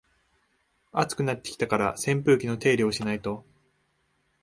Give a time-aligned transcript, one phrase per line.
[0.93, 3.45] 暑くなってきたから扇風機の手入れしないと